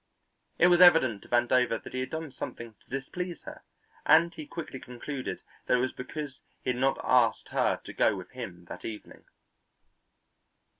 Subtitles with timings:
[0.57, 3.61] It was evident to Vandover that he had done something to displease her,
[4.03, 8.15] and he quickly concluded that it was because he had not asked her to go
[8.15, 9.25] with him that evening.